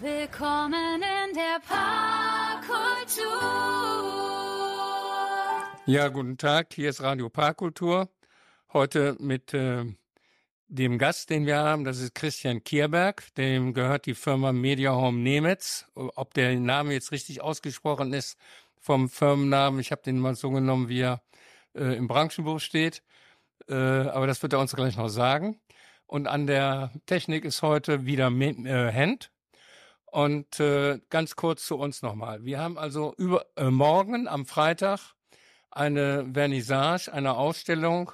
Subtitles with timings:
[0.00, 3.26] Willkommen in der Parkkultur.
[5.86, 6.72] Ja, guten Tag.
[6.72, 8.08] Hier ist Radio Parkkultur.
[8.72, 9.84] Heute mit äh,
[10.68, 13.34] dem Gast, den wir haben, das ist Christian Kierberg.
[13.34, 15.86] Dem gehört die Firma Media Home Nemetz.
[15.96, 18.38] Ob der Name jetzt richtig ausgesprochen ist
[18.80, 21.22] vom Firmennamen, ich habe den mal so genommen, wie er
[21.74, 23.02] äh, im Branchenbuch steht.
[23.68, 25.58] Äh, aber das wird er uns gleich noch sagen.
[26.06, 29.32] Und an der Technik ist heute wieder äh, Hand.
[30.10, 32.44] Und äh, ganz kurz zu uns nochmal.
[32.44, 35.14] Wir haben also über, äh, morgen am Freitag
[35.70, 38.12] eine Vernissage, eine Ausstellung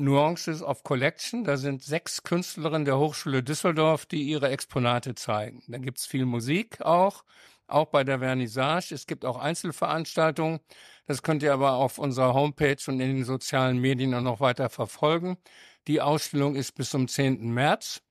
[0.00, 1.44] Nuances of Collection.
[1.44, 5.62] Da sind sechs Künstlerinnen der Hochschule Düsseldorf, die ihre Exponate zeigen.
[5.68, 7.24] Da gibt's viel Musik auch,
[7.66, 8.94] auch bei der Vernissage.
[8.94, 10.60] Es gibt auch Einzelveranstaltungen.
[11.06, 14.68] Das könnt ihr aber auf unserer Homepage und in den sozialen Medien auch noch weiter
[14.68, 15.38] verfolgen.
[15.86, 17.52] Die Ausstellung ist bis zum 10.
[17.52, 18.02] März.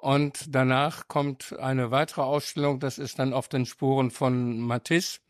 [0.00, 5.20] Und danach kommt eine weitere Ausstellung, das ist dann auf den Spuren von Matisse.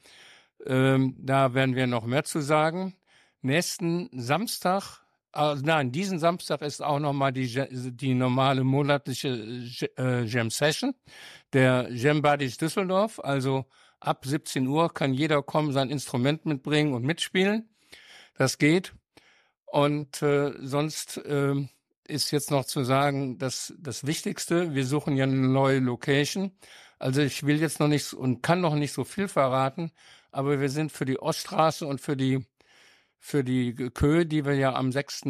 [0.65, 2.95] Ähm, da werden wir noch mehr zu sagen.
[3.43, 5.01] Nächsten Samstag,
[5.35, 7.49] äh, nein, diesen Samstag ist auch nochmal die,
[7.97, 9.29] die normale monatliche
[9.99, 10.95] äh, Jam Session
[11.53, 13.19] der Jam Buddies Düsseldorf.
[13.19, 13.65] Also
[13.99, 17.69] ab 17 Uhr kann jeder kommen, sein Instrument mitbringen und mitspielen.
[18.37, 18.93] Das geht.
[19.67, 21.57] Und äh, sonst äh,
[22.11, 26.53] ist jetzt noch zu sagen, dass das Wichtigste, wir suchen ja eine neue Location.
[26.99, 29.91] Also ich will jetzt noch nicht und kann noch nicht so viel verraten,
[30.33, 32.45] aber wir sind für die Oststraße und für die
[33.21, 35.23] für die Kö, die wir ja am 6.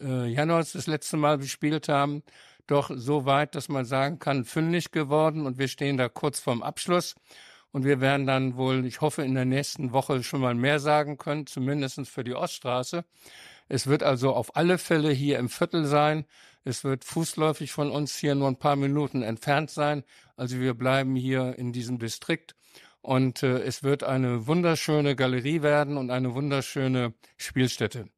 [0.00, 2.22] Äh, Januar das letzte Mal gespielt haben,
[2.68, 6.62] doch so weit, dass man sagen kann, fündig geworden und wir stehen da kurz vorm
[6.62, 7.16] Abschluss.
[7.70, 11.18] Und wir werden dann wohl, ich hoffe, in der nächsten Woche schon mal mehr sagen
[11.18, 13.04] können, zumindest für die Oststraße.
[13.68, 16.24] Es wird also auf alle Fälle hier im Viertel sein.
[16.64, 20.04] Es wird fußläufig von uns hier nur ein paar Minuten entfernt sein.
[20.36, 22.54] Also wir bleiben hier in diesem Distrikt.
[23.00, 28.08] Und äh, es wird eine wunderschöne Galerie werden und eine wunderschöne Spielstätte.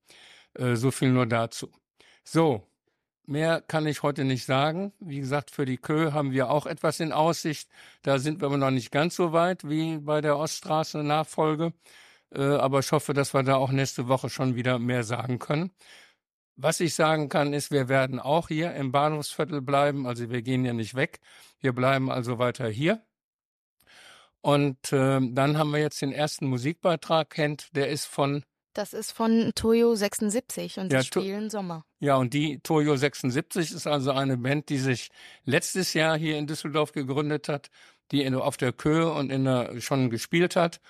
[0.54, 1.70] Äh, so viel nur dazu.
[2.24, 2.66] So,
[3.26, 4.92] mehr kann ich heute nicht sagen.
[4.98, 7.68] Wie gesagt, für die Kö haben wir auch etwas in Aussicht.
[8.02, 11.72] Da sind wir aber noch nicht ganz so weit wie bei der Oststraße Nachfolge.
[12.34, 15.72] Äh, aber ich hoffe, dass wir da auch nächste Woche schon wieder mehr sagen können.
[16.56, 20.06] Was ich sagen kann, ist, wir werden auch hier im Bahnhofsviertel bleiben.
[20.06, 21.20] Also wir gehen ja nicht weg.
[21.60, 23.02] Wir bleiben also weiter hier.
[24.42, 28.42] Und äh, dann haben wir jetzt den ersten Musikbeitrag, kennt, der ist von
[28.72, 31.84] das ist von Toyo 76 und ja, sie spielen Sommer.
[31.98, 35.10] Ja, und die Toyo 76 ist also eine Band, die sich
[35.44, 37.68] letztes Jahr hier in Düsseldorf gegründet hat,
[38.12, 40.80] die in, auf der Köhe und in der, schon gespielt hat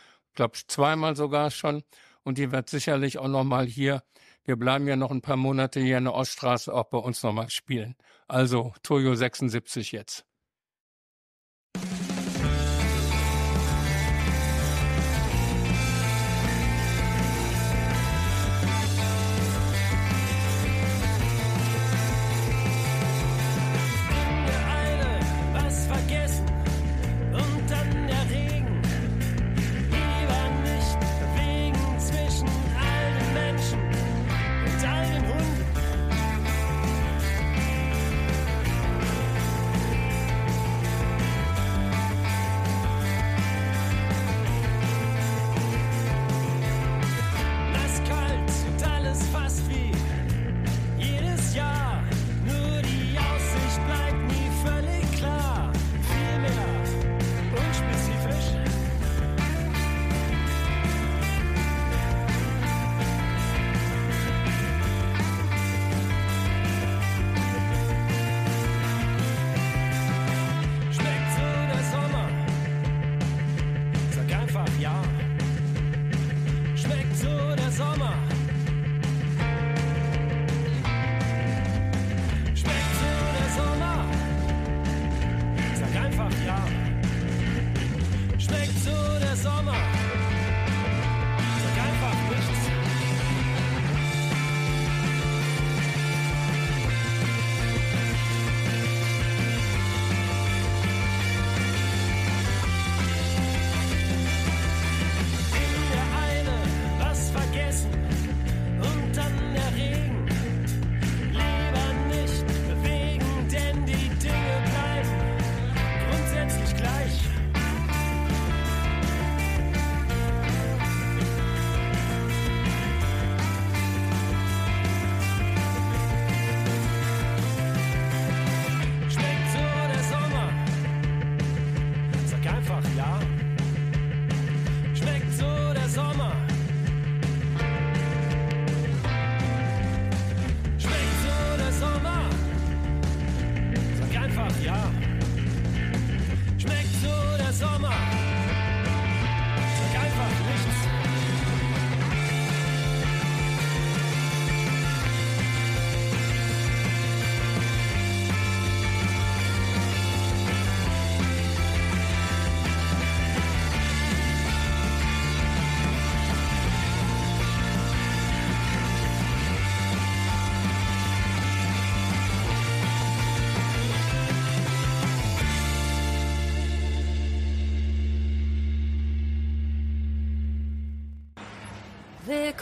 [0.41, 1.83] glaube zweimal sogar schon.
[2.23, 4.03] Und die wird sicherlich auch nochmal hier,
[4.45, 7.51] wir bleiben ja noch ein paar Monate hier in der Oststraße, auch bei uns nochmal
[7.51, 7.95] spielen.
[8.27, 10.30] Also Toyo 76 jetzt.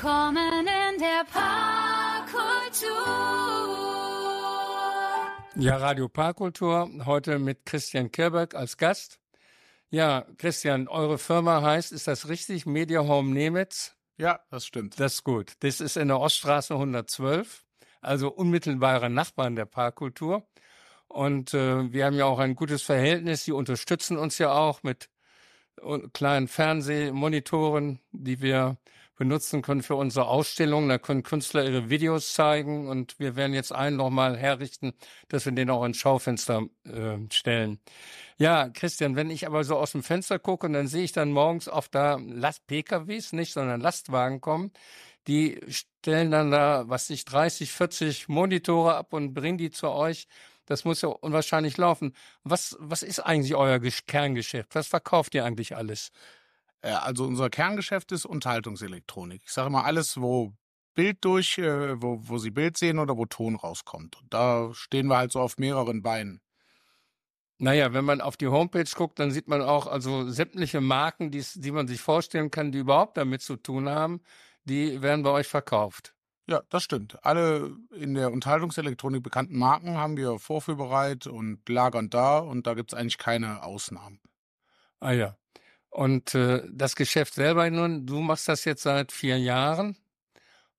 [0.00, 2.88] Willkommen in der Parkkultur.
[5.56, 9.18] Ja, Radio Parkkultur, heute mit Christian Kirberg als Gast.
[9.90, 13.96] Ja, Christian, eure Firma heißt, ist das richtig, Media Home Nemitz?
[14.18, 15.00] Ja, das stimmt.
[15.00, 15.54] Das ist gut.
[15.60, 17.64] Das ist in der Oststraße 112,
[18.00, 20.46] also unmittelbare Nachbarn der Parkkultur.
[21.08, 23.44] Und äh, wir haben ja auch ein gutes Verhältnis.
[23.44, 25.10] Sie unterstützen uns ja auch mit
[25.82, 28.76] äh, kleinen Fernsehmonitoren, die wir
[29.18, 30.88] benutzen können für unsere Ausstellung.
[30.88, 34.94] Da können Künstler ihre Videos zeigen und wir werden jetzt einen nochmal herrichten,
[35.28, 37.80] dass wir den auch ins Schaufenster äh, stellen.
[38.38, 41.32] Ja, Christian, wenn ich aber so aus dem Fenster gucke und dann sehe ich dann
[41.32, 44.72] morgens auf da Last PKWs, nicht, sondern Lastwagen kommen,
[45.26, 50.28] die stellen dann da, was ich, 30, 40 Monitore ab und bringen die zu euch.
[50.64, 52.14] Das muss ja unwahrscheinlich laufen.
[52.44, 54.74] Was, was ist eigentlich euer Kerngeschäft?
[54.74, 56.12] Was verkauft ihr eigentlich alles?
[56.82, 59.42] Äh, also unser Kerngeschäft ist Unterhaltungselektronik.
[59.44, 60.52] Ich sage mal alles, wo
[60.94, 64.20] Bild durch, äh, wo, wo Sie Bild sehen oder wo Ton rauskommt.
[64.20, 66.40] Und da stehen wir halt so auf mehreren Beinen.
[67.58, 71.44] Naja, wenn man auf die Homepage guckt, dann sieht man auch also sämtliche Marken, die,
[71.54, 74.20] die man sich vorstellen kann, die überhaupt damit zu tun haben,
[74.64, 76.14] die werden bei euch verkauft.
[76.48, 77.24] Ja, das stimmt.
[77.26, 82.92] Alle in der Unterhaltungselektronik bekannten Marken haben wir vorführbereit und lagern da und da gibt
[82.92, 84.20] es eigentlich keine Ausnahmen.
[85.00, 85.36] Ah ja.
[85.90, 89.96] Und äh, das Geschäft selber nun, du machst das jetzt seit vier Jahren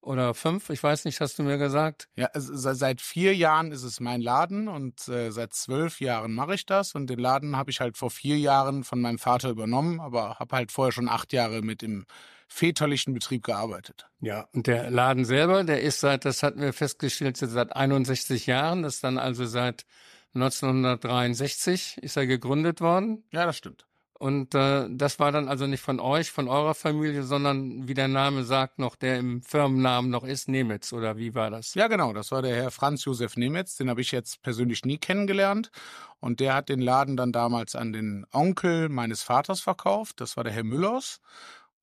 [0.01, 2.07] oder fünf, ich weiß nicht, hast du mir gesagt?
[2.15, 6.53] Ja, also seit vier Jahren ist es mein Laden und äh, seit zwölf Jahren mache
[6.53, 9.99] ich das und den Laden habe ich halt vor vier Jahren von meinem Vater übernommen,
[9.99, 12.05] aber habe halt vorher schon acht Jahre mit im
[12.47, 14.07] väterlichen Betrieb gearbeitet.
[14.21, 18.83] Ja, und der Laden selber, der ist seit, das hatten wir festgestellt, seit 61 Jahren,
[18.83, 19.85] das ist dann also seit
[20.33, 23.23] 1963 ist er gegründet worden.
[23.31, 23.88] Ja, das stimmt.
[24.19, 28.09] Und äh, das war dann also nicht von euch, von eurer Familie, sondern wie der
[28.09, 31.73] Name sagt, noch der im Firmennamen noch ist, Nemitz, oder wie war das?
[31.73, 34.97] Ja, genau, das war der Herr Franz Josef Nemitz, den habe ich jetzt persönlich nie
[34.97, 35.71] kennengelernt.
[36.19, 40.43] Und der hat den Laden dann damals an den Onkel meines Vaters verkauft, das war
[40.43, 41.21] der Herr Müllers.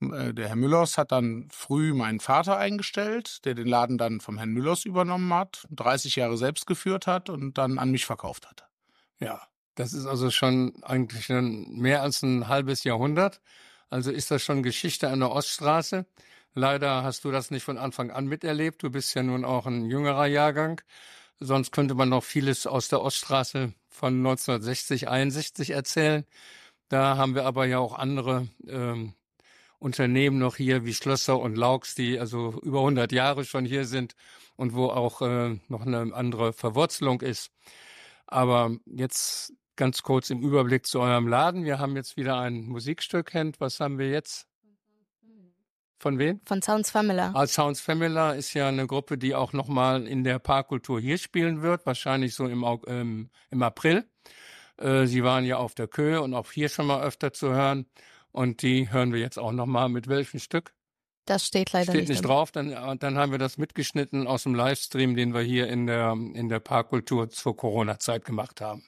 [0.02, 4.36] Äh, der Herr Müllers hat dann früh meinen Vater eingestellt, der den Laden dann vom
[4.36, 8.68] Herrn Müllers übernommen hat, 30 Jahre selbst geführt hat und dann an mich verkauft hat.
[9.20, 9.40] Ja,
[9.76, 13.40] das ist also schon eigentlich mehr als ein halbes Jahrhundert.
[13.90, 16.06] Also ist das schon Geschichte an der Oststraße.
[16.54, 18.82] Leider hast du das nicht von Anfang an miterlebt.
[18.82, 20.80] Du bist ja nun auch ein jüngerer Jahrgang.
[21.38, 26.24] Sonst könnte man noch vieles aus der Oststraße von 1960, 61 erzählen.
[26.88, 29.12] Da haben wir aber ja auch andere ähm,
[29.78, 34.16] Unternehmen noch hier wie Schlösser und Laux, die also über 100 Jahre schon hier sind
[34.56, 37.50] und wo auch äh, noch eine andere Verwurzelung ist.
[38.26, 41.64] Aber jetzt ganz kurz im Überblick zu eurem Laden.
[41.64, 43.34] Wir haben jetzt wieder ein Musikstück.
[43.34, 43.60] Hand.
[43.60, 44.46] Was haben wir jetzt?
[45.98, 46.40] Von wem?
[46.44, 47.32] Von Sounds Famila.
[47.34, 51.62] Ah, Sounds Famila ist ja eine Gruppe, die auch nochmal in der Parkkultur hier spielen
[51.62, 54.04] wird, wahrscheinlich so im, ähm, im April.
[54.76, 57.86] Äh, sie waren ja auf der Köhe und auch hier schon mal öfter zu hören.
[58.30, 59.88] Und die hören wir jetzt auch nochmal.
[59.88, 60.74] Mit welchem Stück?
[61.24, 62.52] Das steht leider steht nicht, nicht drauf.
[62.52, 66.12] Dann, äh, dann haben wir das mitgeschnitten aus dem Livestream, den wir hier in der,
[66.12, 68.84] in der Parkkultur zur Corona-Zeit gemacht haben.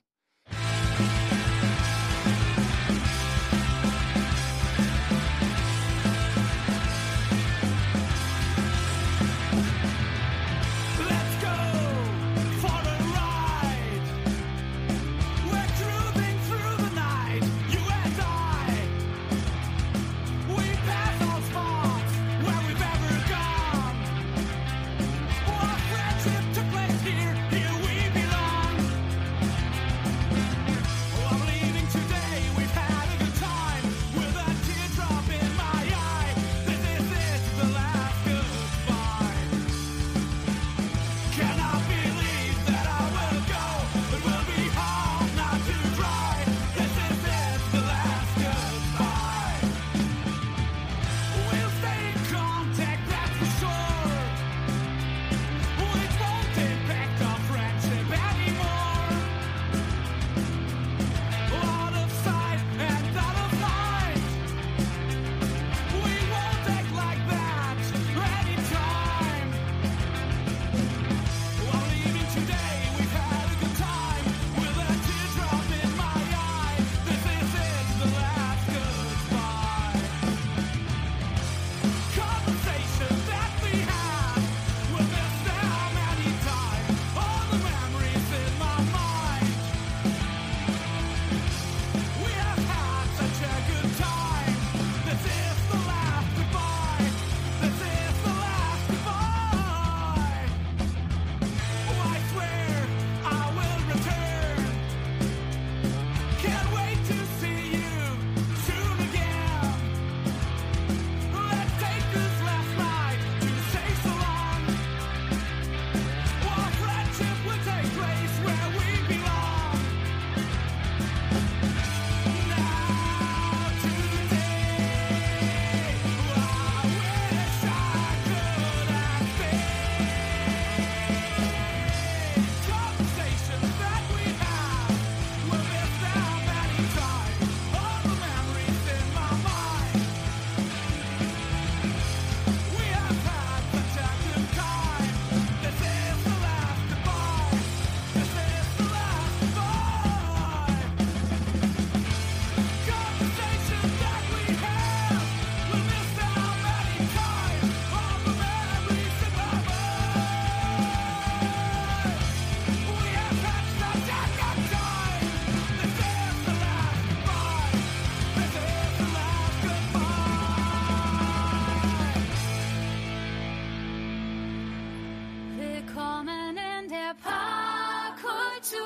[176.89, 178.79] der Parkkultur.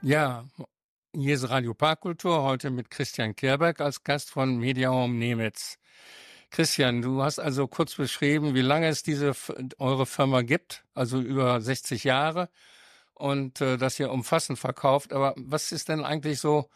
[0.00, 0.46] Ja,
[1.14, 5.78] hier ist Radio Parkkultur heute mit Christian Kerberg als Gast von Media Home Nemitz.
[6.50, 9.32] Christian, du hast also kurz beschrieben, wie lange es diese
[9.78, 12.48] eure Firma gibt, also über 60 Jahre
[13.12, 15.12] und äh, das ihr umfassend verkauft.
[15.12, 16.70] Aber was ist denn eigentlich so,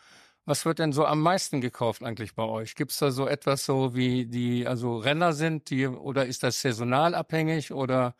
[0.44, 2.74] was wird denn so am meisten gekauft eigentlich bei euch?
[2.74, 6.60] Gibt es da so etwas so wie die also Renner sind, die oder ist das
[6.60, 8.14] saisonal abhängig oder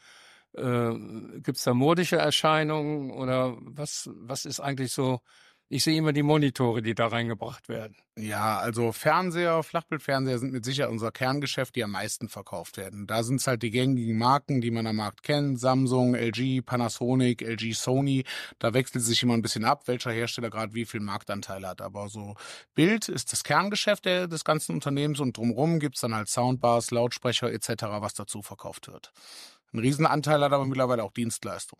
[0.54, 0.92] äh,
[1.40, 5.20] gibt es da modische Erscheinungen oder was was ist eigentlich so
[5.72, 7.94] ich sehe immer die Monitore, die da reingebracht werden.
[8.18, 13.06] Ja, also Fernseher, Flachbildfernseher sind mit Sicherheit unser Kerngeschäft, die am meisten verkauft werden.
[13.06, 15.60] Da sind es halt die gängigen Marken, die man am Markt kennt.
[15.60, 18.24] Samsung, LG, Panasonic, LG, Sony.
[18.58, 21.82] Da wechselt sich immer ein bisschen ab, welcher Hersteller gerade wie viel Marktanteil hat.
[21.82, 22.34] Aber so
[22.74, 27.84] Bild ist das Kerngeschäft des ganzen Unternehmens und drumherum gibt's dann halt Soundbars, Lautsprecher etc.,
[28.00, 29.12] was dazu verkauft wird.
[29.72, 31.78] Ein Riesenanteil hat aber mittlerweile auch Dienstleistung.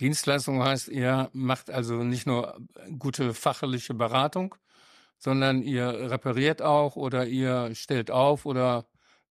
[0.00, 2.58] Dienstleistung heißt, ihr macht also nicht nur
[2.98, 4.54] gute fachliche Beratung,
[5.18, 8.86] sondern ihr repariert auch oder ihr stellt auf oder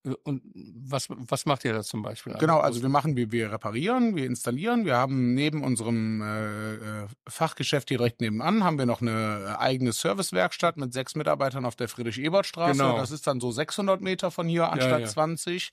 [0.05, 2.33] äh, und was, was macht ihr da zum Beispiel?
[2.39, 4.85] Genau, also wir machen, wir, wir reparieren, wir installieren.
[4.85, 10.77] Wir haben neben unserem äh, äh Fachgeschäft direkt nebenan, haben wir noch eine eigene Servicewerkstatt
[10.77, 12.79] mit sechs Mitarbeitern auf der Friedrich-Ebert-Straße.
[12.79, 12.97] Genau.
[12.97, 15.07] Das ist dann so 600 Meter von hier anstatt ja, ja.
[15.07, 15.71] 20.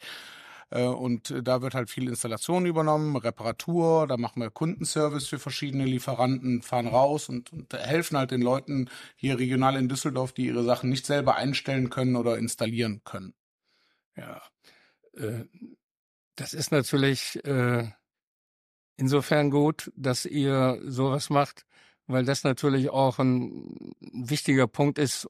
[0.72, 5.84] Äh, und da wird halt viel Installation übernommen, Reparatur, da machen wir Kundenservice für verschiedene
[5.84, 10.64] Lieferanten, fahren raus und, und helfen halt den Leuten hier regional in Düsseldorf, die ihre
[10.64, 13.34] Sachen nicht selber einstellen können oder installieren können.
[14.16, 14.40] Ja,
[15.14, 15.44] äh,
[16.36, 17.90] das ist natürlich äh,
[18.96, 21.66] insofern gut, dass ihr sowas macht,
[22.06, 25.28] weil das natürlich auch ein wichtiger Punkt ist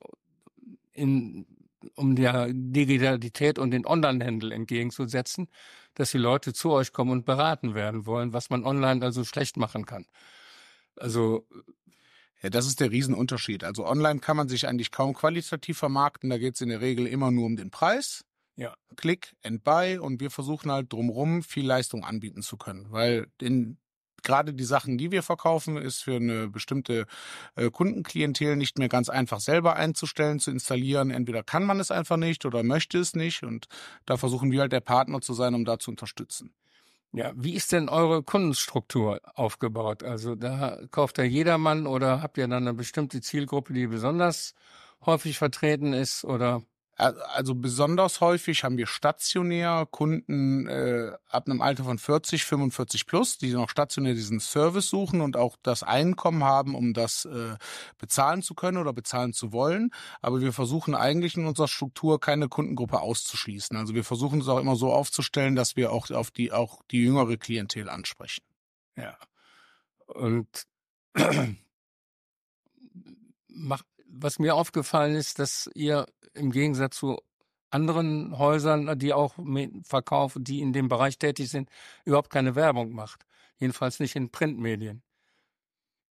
[0.93, 1.47] in
[1.95, 5.49] um der Digitalität und den Online-Handel entgegenzusetzen,
[5.95, 9.57] dass die Leute zu euch kommen und beraten werden wollen, was man online also schlecht
[9.57, 10.07] machen kann.
[10.97, 11.47] Also
[12.43, 13.63] ja, das ist der Riesenunterschied.
[13.63, 16.29] Also online kann man sich eigentlich kaum qualitativ vermarkten.
[16.29, 18.25] Da geht es in der Regel immer nur um den Preis.
[18.57, 18.75] Ja.
[18.97, 23.79] Klick and buy und wir versuchen halt drumherum viel Leistung anbieten zu können, weil den
[24.23, 27.07] gerade die Sachen, die wir verkaufen, ist für eine bestimmte
[27.57, 31.11] äh, Kundenklientel nicht mehr ganz einfach selber einzustellen, zu installieren.
[31.11, 33.43] Entweder kann man es einfach nicht oder möchte es nicht.
[33.43, 33.67] Und
[34.07, 36.55] da versuchen wir halt der Partner zu sein, um da zu unterstützen.
[37.15, 40.03] Ja, wie ist denn eure Kundenstruktur aufgebaut?
[40.03, 44.55] Also da kauft ja jedermann oder habt ihr dann eine bestimmte Zielgruppe, die besonders
[45.05, 46.63] häufig vertreten ist oder?
[46.97, 53.39] Also besonders häufig haben wir stationär Kunden äh, ab einem Alter von 40, 45 plus,
[53.39, 57.57] die noch stationär diesen Service suchen und auch das Einkommen haben, um das äh,
[57.99, 59.91] bezahlen zu können oder bezahlen zu wollen.
[60.21, 63.75] Aber wir versuchen eigentlich in unserer Struktur keine Kundengruppe auszuschließen.
[63.77, 67.03] Also wir versuchen es auch immer so aufzustellen, dass wir auch auf die auch die
[67.03, 68.45] jüngere Klientel ansprechen.
[68.97, 69.17] Ja.
[70.07, 70.67] Und
[73.49, 77.19] macht was mir aufgefallen ist, dass ihr im Gegensatz zu
[77.71, 79.35] anderen Häusern, die auch
[79.85, 81.71] verkaufen, die in dem Bereich tätig sind,
[82.05, 83.25] überhaupt keine Werbung macht.
[83.59, 85.03] Jedenfalls nicht in Printmedien.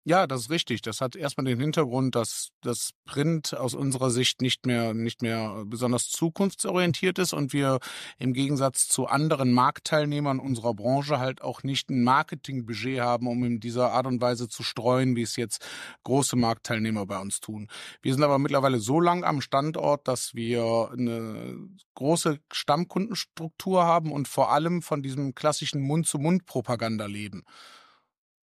[0.05, 0.81] Ja, das ist richtig.
[0.81, 5.65] Das hat erstmal den Hintergrund, dass das Print aus unserer Sicht nicht mehr, nicht mehr
[5.67, 7.81] besonders zukunftsorientiert ist und wir
[8.19, 13.61] im Gegensatz zu anderen Marktteilnehmern unserer Branche halt auch nicht ein Marketingbudget haben, um in
[13.61, 15.67] dieser Art und Weise zu streuen, wie es jetzt
[16.05, 17.69] große Marktteilnehmer bei uns tun.
[18.01, 21.59] Wir sind aber mittlerweile so lang am Standort, dass wir eine
[21.95, 27.45] große Stammkundenstruktur haben und vor allem von diesem klassischen Mund-zu-Mund-Propaganda leben.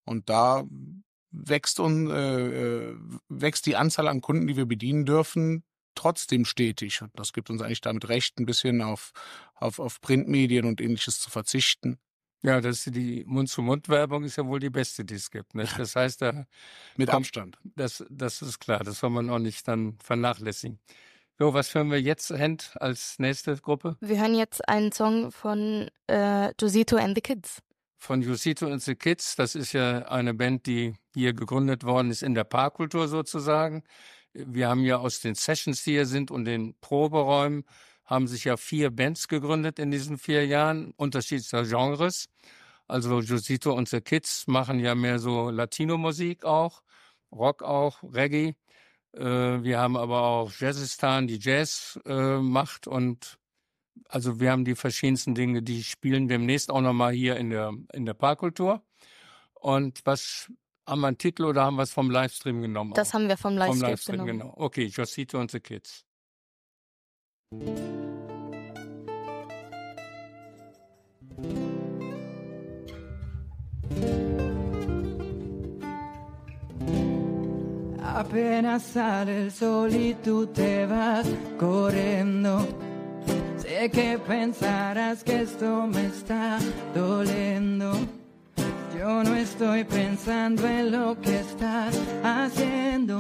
[0.06, 0.64] Und da
[1.32, 2.96] wächst, und, äh, äh,
[3.30, 5.64] wächst die Anzahl an Kunden, die wir bedienen dürfen,
[5.96, 7.02] trotzdem stetig.
[7.02, 9.12] Und das gibt uns eigentlich damit recht, ein bisschen auf,
[9.56, 11.98] auf, auf Printmedien und ähnliches zu verzichten.
[12.44, 15.56] Ja, das ist die Mund-zu-Mund-Werbung ist ja wohl die beste, die es gibt.
[15.56, 15.78] Nicht?
[15.78, 16.46] Das heißt, da
[16.96, 17.58] mit kommt, Abstand.
[17.76, 20.80] Das, das ist klar, das soll man auch nicht dann vernachlässigen.
[21.40, 23.98] So, was hören wir jetzt, Hand, als nächste Gruppe?
[24.02, 27.62] Wir hören jetzt einen Song von äh, Josito and the Kids
[27.98, 29.36] von Jusito and the Kids.
[29.36, 33.84] Das ist ja eine Band, die hier gegründet worden ist in der Parkkultur sozusagen.
[34.34, 37.66] Wir haben ja aus den Sessions, die hier sind und den Proberäumen,
[38.06, 42.30] haben sich ja vier Bands gegründet in diesen vier Jahren, unterschiedlicher Genres.
[42.88, 46.84] Also Josito und the Kids machen ja mehr so Latino-Musik auch,
[47.32, 48.56] Rock auch, Reggae.
[49.14, 53.38] Äh, wir haben aber auch Jazzistan, die Jazz äh, macht und
[54.10, 58.06] also wir haben die verschiedensten Dinge, die spielen demnächst auch nochmal hier in der, in
[58.06, 58.82] der Parkkultur.
[59.54, 60.52] Und was
[60.88, 62.94] haben wir einen Titel oder haben wir es vom Livestream genommen?
[62.94, 63.16] Das auch?
[63.16, 64.40] haben wir vom Livestream, vom Livestream genommen.
[64.40, 64.54] Genau.
[64.58, 66.06] Okay, Josito und the Kids.
[78.02, 81.28] Apenas sale el sol y tú te vas
[81.60, 82.87] corriendo.
[83.68, 86.58] Sé que pensarás que esto me está
[86.96, 87.92] doliendo.
[88.98, 93.20] Yo no estoy pensando en lo que estás haciendo.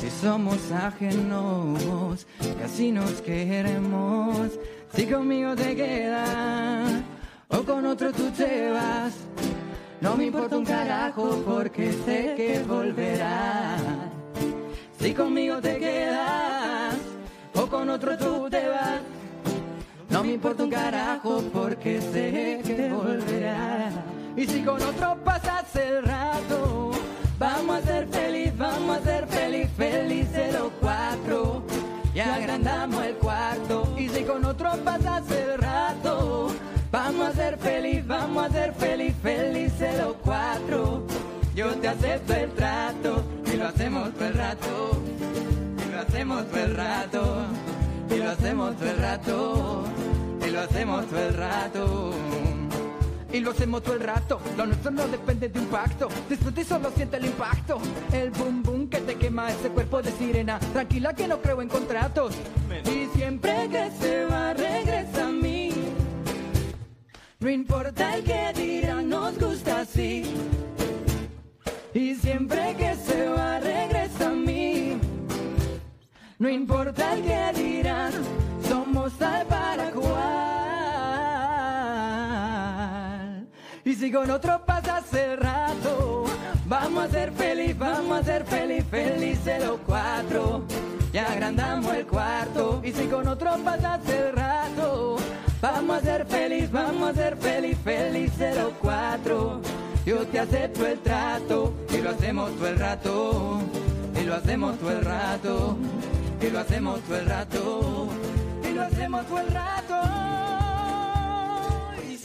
[0.00, 2.26] Si somos ajenos,
[2.58, 4.52] casi nos queremos.
[4.94, 7.02] Si conmigo te quedas
[7.48, 9.12] o con otro tú te vas.
[10.00, 13.82] No me importa un carajo porque sé que volverás.
[14.98, 16.53] Si conmigo te quedas
[17.68, 19.00] con otro tú te vas.
[20.10, 23.92] No me importa un carajo porque sé que volverás.
[24.36, 26.90] Y si con otro pasas el rato,
[27.38, 30.28] vamos a ser feliz, vamos a ser feliz, feliz
[30.80, 31.62] 04.
[32.14, 33.94] Y agrandamos el cuarto.
[33.98, 36.48] Y si con otro pasas el rato,
[36.90, 38.93] vamos a ser feliz, vamos a ser feliz
[53.34, 56.08] Y lo hacemos todo el rato, lo nuestro no depende de un pacto.
[56.28, 57.80] Disfruta y solo siente el impacto.
[58.12, 60.60] El boom boom que te quema ese cuerpo de sirena.
[60.72, 62.36] Tranquila que no creo en contratos.
[62.84, 65.72] Y siempre que se va, regresa a mí.
[67.40, 70.32] No importa el que dirán, nos gusta así.
[71.92, 74.96] Y siempre que se va, regresa a mí.
[76.38, 78.12] No importa el que dirán,
[78.68, 80.53] somos tal para cual.
[83.86, 86.24] Y si con otro pasas el rato,
[86.66, 89.38] vamos a ser feliz, vamos a ser feliz, feliz
[89.86, 90.64] 04.
[91.12, 92.80] Y agrandamos el cuarto.
[92.82, 95.16] Y si con otro pasas el rato,
[95.60, 98.32] vamos a ser feliz, vamos a ser feliz, feliz
[98.80, 99.60] 04.
[100.06, 103.60] Yo te acepto el trato y lo hacemos todo el rato.
[104.18, 105.76] Y lo hacemos todo el rato.
[106.40, 108.08] Y lo hacemos todo el rato.
[108.66, 110.23] Y lo hacemos todo el rato.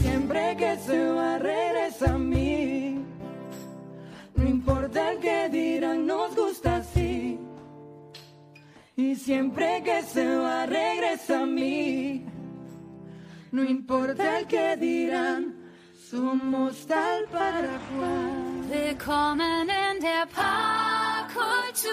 [0.02, 3.04] Siempre que se va, regresa a mí.
[4.36, 7.40] No importa el que dirán, nos gusta así.
[8.96, 12.26] Y siempre que se va, regresa a mí.
[13.52, 15.56] No importa el que dirán,
[16.10, 18.50] somos tal para cual.
[18.70, 21.90] Willkommen in der Parkkultur.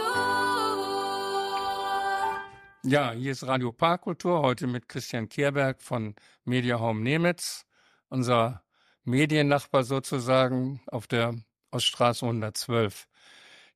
[2.89, 6.15] Ja, hier ist Radio Parkkultur, heute mit Christian Kierberg von
[6.45, 7.66] Media Home Nemitz,
[8.09, 8.63] unser
[9.05, 11.35] Mediennachbar sozusagen auf der
[11.71, 13.09] Oststraße 112.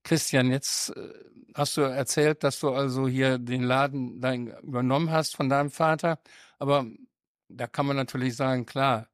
[0.03, 1.13] Christian, jetzt äh,
[1.55, 6.19] hast du erzählt, dass du also hier den Laden dein, übernommen hast von deinem Vater,
[6.59, 6.87] aber
[7.49, 9.09] da kann man natürlich sagen, klar,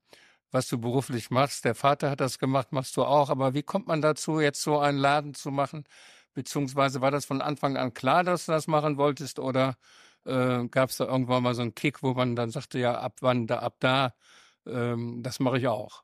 [0.53, 3.89] was du beruflich machst, der Vater hat das gemacht, machst du auch, aber wie kommt
[3.89, 5.85] man dazu, jetzt so einen Laden zu machen?
[6.35, 9.77] Beziehungsweise war das von Anfang an klar, dass du das machen wolltest oder
[10.25, 13.17] äh, gab es da irgendwann mal so einen Kick, wo man dann sagte, ja, ab
[13.21, 14.15] wann, da, ab da,
[14.67, 16.03] ähm, das mache ich auch.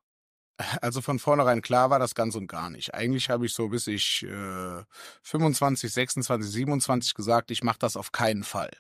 [0.81, 2.95] Also von vornherein klar war das ganz und gar nicht.
[2.95, 4.83] Eigentlich habe ich so bis ich äh,
[5.23, 8.71] 25, 26, 27 gesagt, ich mache das auf keinen Fall.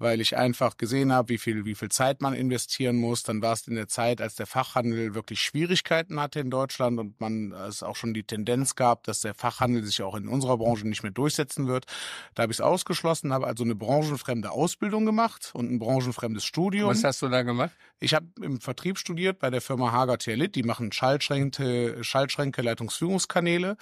[0.00, 3.22] Weil ich einfach gesehen habe, wie viel, wie viel Zeit man investieren muss.
[3.22, 7.20] Dann war es in der Zeit, als der Fachhandel wirklich Schwierigkeiten hatte in Deutschland und
[7.20, 10.88] man es auch schon die Tendenz gab, dass der Fachhandel sich auch in unserer Branche
[10.88, 11.84] nicht mehr durchsetzen wird.
[12.34, 16.88] Da habe ich es ausgeschlossen, habe also eine branchenfremde Ausbildung gemacht und ein branchenfremdes Studium.
[16.88, 17.70] Was hast du da gemacht?
[18.00, 20.54] Ich habe im Vertrieb studiert bei der Firma Hager Terlit.
[20.54, 23.76] Die machen Schaltschränke, Schaltschränke, Leitungsführungskanäle.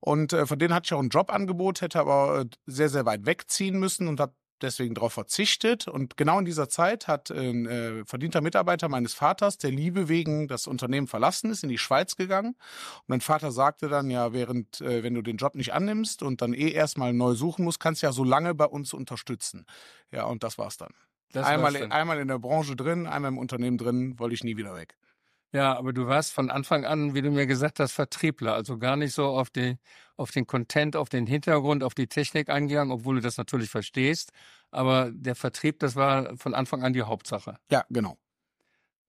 [0.00, 3.26] Und äh, von denen hatte ich auch ein Jobangebot, hätte aber äh, sehr, sehr weit
[3.26, 5.88] wegziehen müssen und habe deswegen darauf verzichtet.
[5.88, 10.48] Und genau in dieser Zeit hat ein äh, verdienter Mitarbeiter meines Vaters, der Liebe wegen
[10.48, 12.54] das Unternehmen verlassen ist, in die Schweiz gegangen.
[13.00, 16.42] Und mein Vater sagte dann, ja, während, äh, wenn du den Job nicht annimmst und
[16.42, 19.66] dann eh erstmal neu suchen musst, kannst du ja so lange bei uns unterstützen.
[20.10, 20.92] Ja, und das war's dann.
[21.32, 21.92] Das einmal, war's dann.
[21.92, 24.96] einmal in der Branche drin, einmal im Unternehmen drin, wollte ich nie wieder weg.
[25.52, 28.96] Ja, aber du warst von Anfang an, wie du mir gesagt hast, Vertriebler, also gar
[28.96, 29.78] nicht so auf den,
[30.16, 34.32] auf den Content, auf den Hintergrund, auf die Technik eingegangen, obwohl du das natürlich verstehst.
[34.70, 37.56] Aber der Vertrieb, das war von Anfang an die Hauptsache.
[37.70, 38.18] Ja, genau.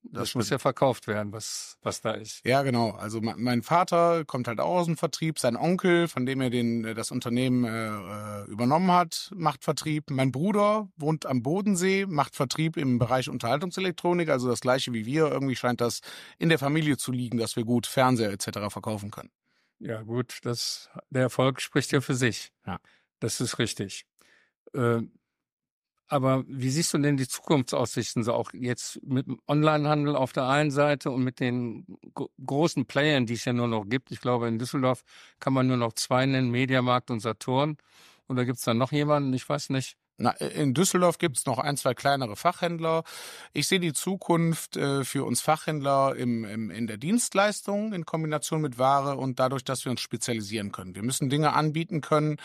[0.01, 2.45] Das, muss ja verkauft werden, was, was da ist.
[2.45, 2.91] Ja, genau.
[2.91, 5.39] Also mein, Vater kommt halt auch aus dem Vertrieb.
[5.39, 10.09] Sein Onkel, von dem er den, äh, das Unternehmen äh, übernommen hat, macht Vertrieb.
[10.09, 15.27] Mein Bruder wohnt am Bodensee, macht Vertrieb im Bereich Unterhaltungselektronik, also das gleiche wie wir.
[15.27, 15.99] Irgendwie scheint das
[16.37, 18.69] in der Familie zu liegen, dass wir gut Fernseher etc.
[18.69, 19.31] verkaufen können.
[19.79, 22.51] Ja, gut, das, der Erfolg spricht ja für sich.
[22.65, 22.79] Ja.
[23.19, 24.05] Das ist richtig.
[24.73, 25.01] Äh,
[26.09, 30.47] Aber wie siehst du denn die Zukunftsaussichten so auch jetzt mit dem Onlinehandel auf der
[30.47, 31.85] einen Seite und mit den
[32.43, 34.11] großen Playern, die es ja nur noch gibt?
[34.11, 35.03] Ich glaube, in Düsseldorf
[35.39, 37.77] kann man nur noch zwei nennen, Mediamarkt und Saturn.
[38.27, 39.33] Oder gibt es da noch jemanden?
[39.33, 39.97] Ich weiß nicht.
[40.21, 43.03] Na, in Düsseldorf gibt es noch ein, zwei kleinere Fachhändler.
[43.53, 48.59] Ich sehe die Zukunft äh, für uns Fachhändler im, im, in der Dienstleistung in Kombination
[48.59, 50.93] mit Ware und dadurch, dass wir uns spezialisieren können.
[50.93, 52.35] Wir müssen Dinge anbieten können,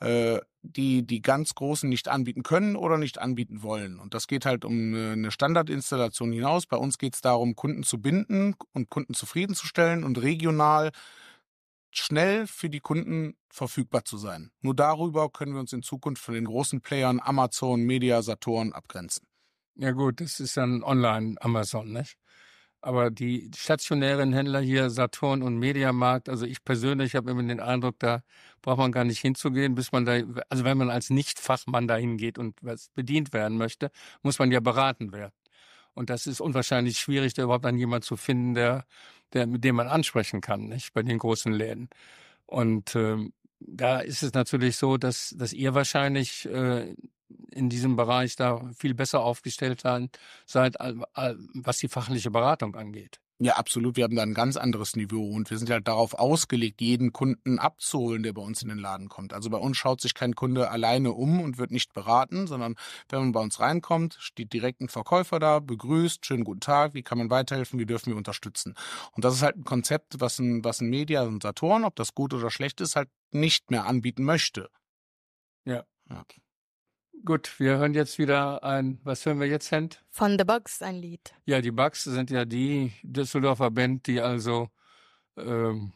[0.00, 3.98] äh, die die ganz Großen nicht anbieten können oder nicht anbieten wollen.
[3.98, 6.66] Und das geht halt um eine Standardinstallation hinaus.
[6.66, 10.90] Bei uns geht es darum, Kunden zu binden und Kunden zufriedenzustellen und regional
[11.90, 14.50] schnell für die Kunden verfügbar zu sein.
[14.60, 19.26] Nur darüber können wir uns in Zukunft von den großen Playern Amazon, Media, Saturn abgrenzen.
[19.74, 22.16] Ja gut, das ist dann Online-Amazon, nicht?
[22.82, 27.98] Aber die stationären Händler hier, Saturn und Mediamarkt, also ich persönlich habe immer den Eindruck,
[27.98, 28.22] da
[28.62, 32.38] braucht man gar nicht hinzugehen, bis man da, also wenn man als Nicht-Fachmann da hingeht
[32.38, 33.90] und was bedient werden möchte,
[34.22, 35.32] muss man ja beraten werden.
[35.94, 38.86] Und das ist unwahrscheinlich schwierig, da überhaupt dann jemand zu finden, der,
[39.34, 40.94] der, mit dem man ansprechen kann, nicht?
[40.94, 41.90] Bei den großen Läden.
[42.46, 46.94] Und ähm, da ist es natürlich so, dass, dass ihr wahrscheinlich äh,
[47.50, 49.82] in diesem Bereich da viel besser aufgestellt
[50.46, 53.20] seid, was die fachliche Beratung angeht.
[53.42, 53.96] Ja, absolut.
[53.96, 57.58] Wir haben da ein ganz anderes Niveau und wir sind halt darauf ausgelegt, jeden Kunden
[57.58, 59.32] abzuholen, der bei uns in den Laden kommt.
[59.32, 62.74] Also bei uns schaut sich kein Kunde alleine um und wird nicht beraten, sondern
[63.08, 67.02] wenn man bei uns reinkommt, steht direkt ein Verkäufer da, begrüßt, schönen guten Tag, wie
[67.02, 68.74] kann man weiterhelfen, wie dürfen wir unterstützen.
[69.12, 72.14] Und das ist halt ein Konzept, was ein, was ein Media und Saturn, ob das
[72.14, 74.68] gut oder schlecht ist, halt nicht mehr anbieten möchte.
[75.64, 75.84] Ja.
[76.10, 76.26] ja.
[77.24, 80.02] Gut, wir hören jetzt wieder ein, was hören wir jetzt, Hent?
[80.10, 81.34] Von The Bugs ein Lied.
[81.44, 84.68] Ja, die Bugs sind ja die Düsseldorfer Band, die also
[85.36, 85.92] ähm,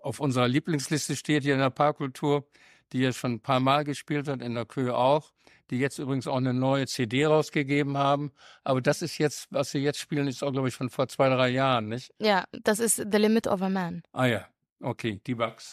[0.00, 2.46] auf unserer Lieblingsliste steht hier in der Parkkultur,
[2.92, 5.32] die jetzt schon ein paar Mal gespielt hat, in der Kühe auch,
[5.70, 8.32] die jetzt übrigens auch eine neue CD rausgegeben haben.
[8.64, 11.28] Aber das ist jetzt, was sie jetzt spielen, ist auch, glaube ich, von vor zwei,
[11.30, 12.12] drei Jahren, nicht?
[12.18, 14.02] Ja, das ist The Limit of a Man.
[14.12, 14.46] Ah ja,
[14.80, 15.72] okay, die Bugs.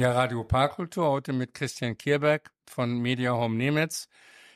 [0.00, 4.08] Ja, Radio Parkkultur heute mit Christian Kierberg von Media Home Nemetz.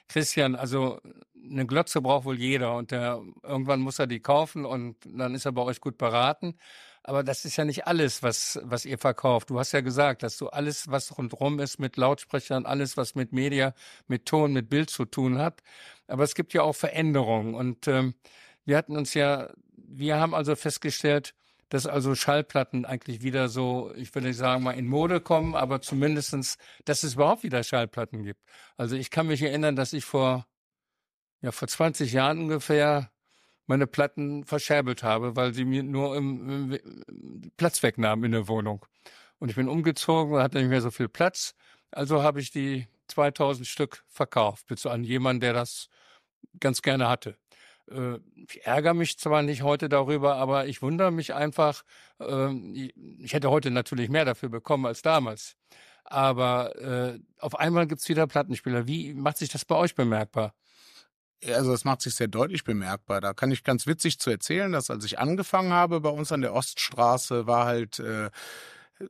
[0.09, 1.03] Christian, also
[1.35, 5.45] eine Glotze braucht wohl jeder und der, irgendwann muss er die kaufen und dann ist
[5.45, 6.57] er bei euch gut beraten.
[7.03, 9.51] Aber das ist ja nicht alles, was, was ihr verkauft.
[9.51, 13.35] Du hast ja gesagt, dass du alles, was rundherum ist mit Lautsprechern, alles, was mit
[13.35, 13.75] Media,
[14.07, 15.63] mit Ton, mit Bild zu tun hat.
[16.07, 18.15] Aber es gibt ja auch Veränderungen und ähm,
[18.65, 21.35] wir hatten uns ja, wir haben also festgestellt,
[21.69, 25.81] dass also Schallplatten eigentlich wieder so, ich würde nicht sagen mal in Mode kommen, aber
[25.81, 28.41] zumindestens, dass es überhaupt wieder Schallplatten gibt.
[28.77, 30.47] Also ich kann mich erinnern, dass ich vor,
[31.41, 33.11] ja, vor 20 Jahren ungefähr
[33.67, 38.85] meine Platten verscherbelt habe, weil sie mir nur im, im Platz wegnahmen in der Wohnung.
[39.39, 41.55] Und ich bin umgezogen hatte nicht mehr so viel Platz.
[41.91, 45.89] Also habe ich die 2000 Stück verkauft, bitte an jemanden, der das
[46.61, 47.37] ganz gerne hatte.
[47.91, 51.83] Äh, Ich ärgere mich zwar nicht heute darüber, aber ich wundere mich einfach.
[52.21, 52.75] ähm,
[53.21, 55.57] Ich hätte heute natürlich mehr dafür bekommen als damals.
[56.05, 58.87] Aber äh, auf einmal gibt's wieder Plattenspieler.
[58.87, 60.55] Wie macht sich das bei euch bemerkbar?
[61.47, 63.21] Also das macht sich sehr deutlich bemerkbar.
[63.21, 66.41] Da kann ich ganz witzig zu erzählen, dass als ich angefangen habe bei uns an
[66.41, 68.31] der Oststraße, war halt äh,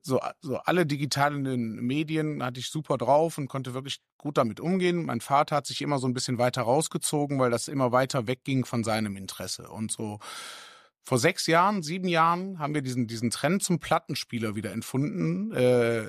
[0.03, 1.42] so, so alle digitalen
[1.81, 5.05] Medien hatte ich super drauf und konnte wirklich gut damit umgehen.
[5.05, 8.64] Mein Vater hat sich immer so ein bisschen weiter rausgezogen, weil das immer weiter wegging
[8.64, 9.68] von seinem Interesse.
[9.68, 10.18] Und so
[11.03, 15.53] vor sechs Jahren, sieben Jahren haben wir diesen, diesen Trend zum Plattenspieler wieder empfunden.
[15.53, 16.03] Äh,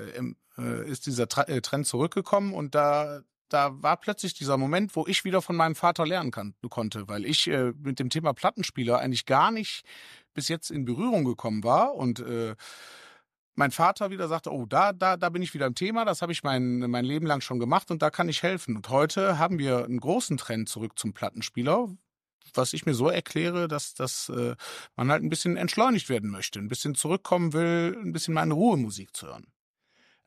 [0.58, 5.06] äh, ist dieser Tra äh, Trend zurückgekommen und da da war plötzlich dieser Moment, wo
[5.08, 9.00] ich wieder von meinem Vater lernen kann, konnte, weil ich äh, mit dem Thema Plattenspieler
[9.00, 9.84] eigentlich gar nicht
[10.34, 12.56] bis jetzt in Berührung gekommen war und äh,
[13.56, 16.32] mein Vater wieder sagte, oh, da, da, da bin ich wieder im Thema, das habe
[16.32, 18.76] ich mein, mein Leben lang schon gemacht und da kann ich helfen.
[18.76, 21.88] Und heute haben wir einen großen Trend zurück zum Plattenspieler,
[22.54, 24.56] was ich mir so erkläre, dass, dass äh,
[24.96, 28.52] man halt ein bisschen entschleunigt werden möchte, ein bisschen zurückkommen will, ein bisschen mal in
[28.52, 29.48] Ruhe Musik zu hören.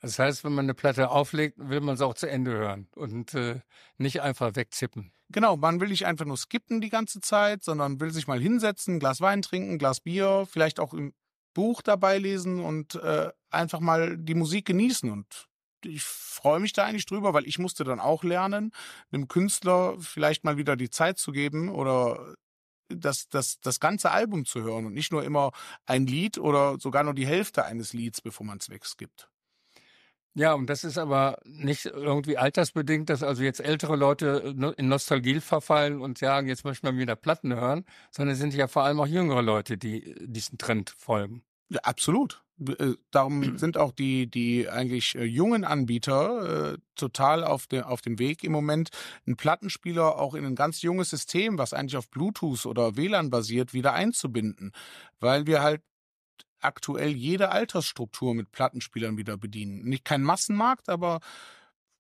[0.01, 3.35] Das heißt, wenn man eine Platte auflegt, will man es auch zu Ende hören und
[3.35, 3.61] äh,
[3.97, 5.13] nicht einfach wegzippen.
[5.29, 8.95] Genau, man will nicht einfach nur skippen die ganze Zeit, sondern will sich mal hinsetzen,
[8.95, 11.13] ein Glas Wein trinken, ein Glas Bier, vielleicht auch ein
[11.59, 15.11] Buch dabei lesen und äh, einfach mal die Musik genießen.
[15.11, 15.49] Und
[15.85, 18.71] ich freue mich da eigentlich drüber, weil ich musste dann auch lernen,
[19.11, 22.37] einem Künstler vielleicht mal wieder die Zeit zu geben oder
[22.89, 25.51] das, das, das ganze Album zu hören und nicht nur immer
[25.85, 29.29] ein Lied oder sogar nur die Hälfte eines Lieds, bevor man es wegskippt.
[30.35, 34.87] Ja, und das ist aber nicht irgendwie altersbedingt, dass also jetzt ältere Leute no- in
[34.87, 38.85] Nostalgie verfallen und sagen, jetzt möchten wir wieder Platten hören, sondern es sind ja vor
[38.85, 41.43] allem auch jüngere Leute, die diesen Trend folgen.
[41.71, 42.43] Ja, absolut.
[42.67, 48.01] Äh, Darum sind auch die, die eigentlich äh, jungen Anbieter äh, total auf, de, auf
[48.01, 48.91] dem Weg im Moment,
[49.27, 53.75] einen Plattenspieler auch in ein ganz junges System, was eigentlich auf Bluetooth oder WLAN basiert,
[53.75, 54.73] wieder einzubinden.
[55.21, 55.83] Weil wir halt
[56.61, 59.85] aktuell jede Altersstruktur mit Plattenspielern wieder bedienen.
[59.85, 61.21] Nicht kein Massenmarkt, aber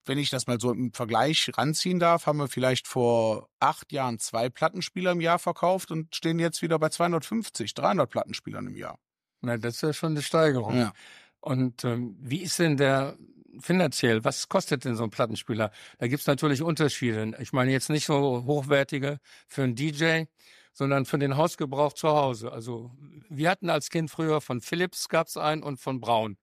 [0.04, 4.18] wenn ich das mal so im Vergleich ranziehen darf, haben wir vielleicht vor acht Jahren
[4.18, 8.98] zwei Plattenspieler im Jahr verkauft und stehen jetzt wieder bei 250, 300 Plattenspielern im Jahr.
[9.40, 10.76] Na, das ist ja schon eine Steigerung.
[10.76, 10.92] Ja.
[11.40, 13.16] Und ähm, wie ist denn der
[13.60, 14.24] finanziell?
[14.24, 15.70] Was kostet denn so ein Plattenspieler?
[15.98, 17.36] Da gibt's natürlich Unterschiede.
[17.40, 20.24] Ich meine jetzt nicht so hochwertige für einen DJ,
[20.72, 22.52] sondern für den Hausgebrauch zu Hause.
[22.52, 22.92] Also
[23.28, 26.36] wir hatten als Kind früher von Philips gab's einen und von Braun.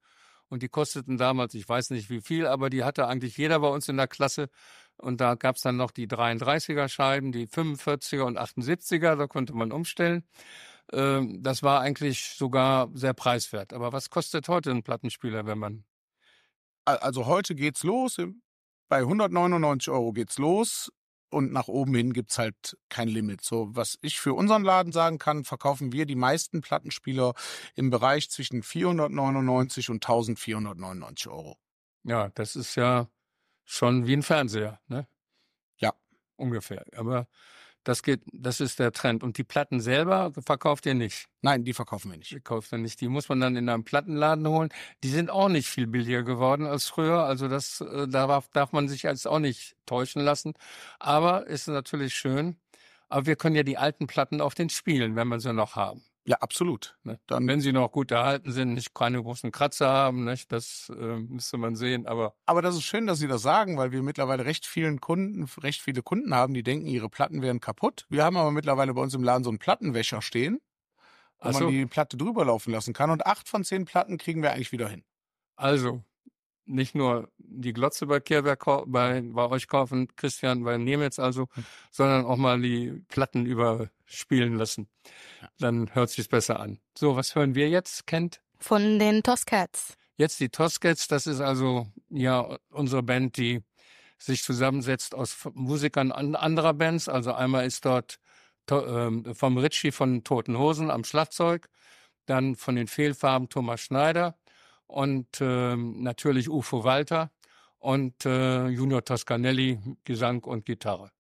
[0.48, 3.68] Und die kosteten damals, ich weiß nicht wie viel, aber die hatte eigentlich jeder bei
[3.68, 4.50] uns in der Klasse.
[4.98, 9.72] Und da gab's dann noch die 33er Scheiben, die 45er und 78er, da konnte man
[9.72, 10.24] umstellen.
[10.94, 13.74] Ähm, das war eigentlich sogar sehr preiswert.
[13.74, 15.86] Aber was kostet heute ein Plattenspieler, wenn man
[16.86, 18.18] Al- Also heute geht's los.
[18.88, 20.92] Bei 199 Euro geht's los.
[21.30, 23.42] Und nach oben hin gibt's halt kein Limit.
[23.42, 27.34] So, was ich für unseren Laden sagen kann, verkaufen wir die meisten Plattenspieler
[27.76, 31.58] im Bereich zwischen 499 und 1499 Euro.
[32.04, 33.10] Ja, das ist ja
[33.66, 35.08] schon wie ein Fernseher, ne?
[35.78, 35.94] Ja.
[36.38, 36.86] Ungefähr.
[36.96, 37.28] Aber
[37.86, 39.24] das geht, das ist der Trend.
[39.24, 41.28] Und die Platten selber verkauft ihr nicht.
[41.42, 42.32] Nein, die verkaufen wir nicht.
[42.32, 43.00] Die kauft ihr nicht.
[43.00, 44.70] Die muss man dann in einem Plattenladen holen.
[45.04, 47.24] Die sind auch nicht viel billiger geworden als früher.
[47.24, 50.54] Also das, äh, darauf darf man sich jetzt auch nicht täuschen lassen.
[51.00, 52.58] Aber ist natürlich schön.
[53.08, 56.04] Aber wir können ja die alten Platten auf den spielen, wenn wir sie noch haben.
[56.28, 56.98] Ja, absolut.
[57.04, 57.20] Ne?
[57.28, 60.52] Dann, Wenn sie noch gut erhalten sind, nicht keine großen Kratzer haben, nicht?
[60.52, 62.08] das äh, müsste man sehen.
[62.08, 65.44] Aber aber das ist schön, dass Sie das sagen, weil wir mittlerweile recht vielen Kunden,
[65.62, 68.08] recht viele Kunden haben, die denken, ihre Platten wären kaputt.
[68.10, 70.62] Wir haben aber mittlerweile bei uns im Laden so einen Plattenwäscher stehen,
[71.40, 71.66] wo so.
[71.66, 73.12] man die Platte drüber laufen lassen kann.
[73.12, 75.04] Und acht von zehn Platten kriegen wir eigentlich wieder hin.
[75.58, 76.04] Also,
[76.66, 81.48] nicht nur die Glotze bei Kehrberg kau- bei, bei euch kaufen, Christian bei Nemetz also,
[81.92, 84.88] sondern auch mal die Platten überspielen lassen.
[85.60, 86.80] Dann hört sich's besser an.
[86.98, 88.42] So, was hören wir jetzt, Kent?
[88.60, 89.96] Von den Toscats.
[90.18, 93.64] Jetzt die Toscats, das ist also ja unsere Band, die
[94.18, 97.10] sich zusammensetzt aus Musikern an anderer Bands.
[97.10, 98.18] Also einmal ist dort
[98.72, 101.68] ähm, vom Ritchie von Toten Hosen am Schlagzeug,
[102.26, 104.38] dann von den Fehlfarben Thomas Schneider
[104.88, 107.32] und ähm, natürlich Ufo Walter
[107.80, 111.12] und äh, Junior Toscanelli Gesang und Gitarre.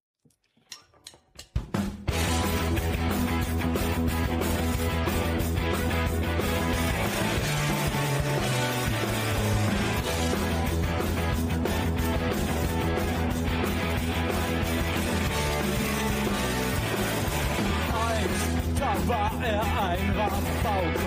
[19.07, 21.04] War er ein Rabauke.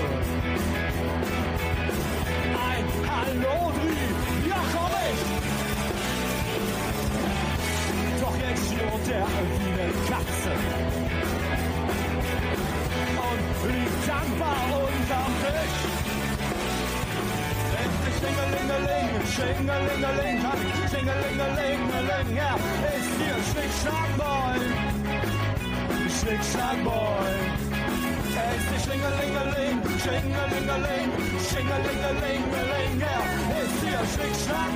[9.11, 10.53] Er wie eine Katze.
[13.29, 15.79] Und liegt dankbar unterm Tisch.
[18.19, 20.39] Schingelingeling, Schingelingeling,
[20.91, 22.53] Schingelingelingeling, ja,
[22.99, 24.99] ist hier Schnick-Schnack-Moin.
[26.21, 27.33] Schnick, Schnack, Boy.
[28.37, 31.09] Er ist die Schlingelingeling, Schlingelingeling,
[31.49, 33.23] Schlingelingelingeling, er
[33.63, 34.69] ist hier Schnick, Schnack,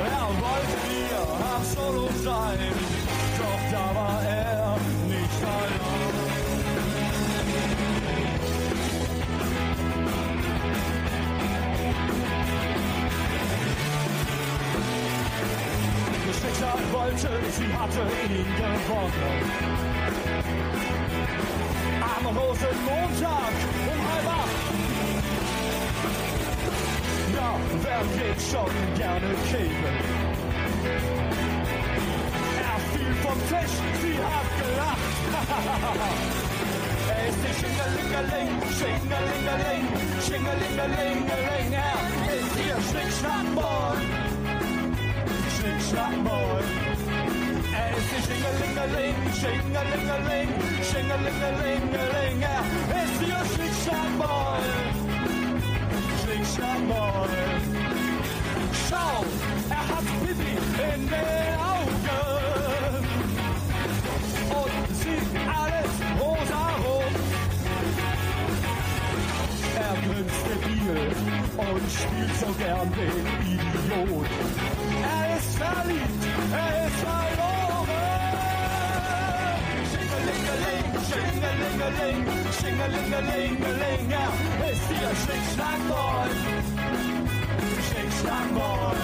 [0.00, 1.20] Er wollte hier
[1.54, 2.58] am Solo sein,
[3.38, 4.76] doch da war er
[5.06, 5.80] nicht allein.
[16.40, 19.44] Schicksal wollte, sie hatte ihn gewonnen.
[22.00, 23.54] Am Rosenmontag
[23.86, 24.59] um halb acht.
[27.40, 29.98] Ja, wer geht schon gerne kegeln?
[32.68, 35.10] Er fiel vom Tisch, sie hat gelacht.
[37.14, 39.84] er ist die Schingelingeling, Schingelingeling,
[40.26, 41.68] Schingelingelingeling.
[41.88, 42.00] Er
[42.36, 43.96] ist ihr Schnickschnackboy.
[45.54, 46.62] Schnick, schnack, boy.
[47.80, 50.48] Er ist die Schingelingeling, Schingelingeling,
[50.88, 52.36] Schingelingelingeling.
[52.42, 52.62] Er
[53.02, 53.70] ist ihr Schnick,
[56.60, 57.28] boy.
[58.88, 59.24] Schau,
[59.70, 60.54] er hat Pipi
[60.94, 63.04] in den Augen.
[64.60, 65.28] Und sieht
[65.60, 67.16] alles rosarot.
[69.76, 70.98] Er grinst debil
[71.56, 74.30] und spielt so gern den Idiot.
[75.02, 77.49] Er ist verliebt, er ist verloren.
[81.08, 82.26] Schingelingeling,
[82.58, 86.30] Schingelingeling, Schingelingelingeling, er ist ihr Schnick-Schnack-Boy.
[87.86, 89.00] Schnick-Schnack-Boy.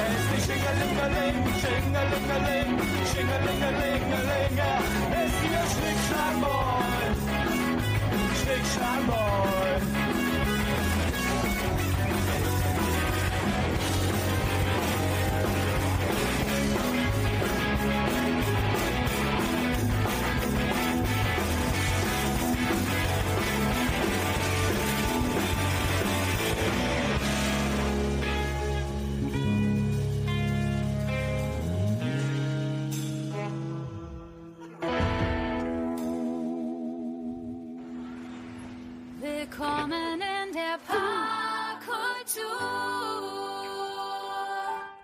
[0.00, 2.70] Er ist die Schingelingeling, Schingelingeling,
[3.10, 6.30] Schingelingelingeling, er ist hier Schnick, Schnack,